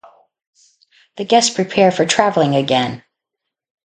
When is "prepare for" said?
1.53-2.07